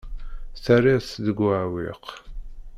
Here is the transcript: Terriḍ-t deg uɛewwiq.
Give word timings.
Terriḍ-t 0.63 1.11
deg 1.25 1.37
uɛewwiq. 1.47 2.05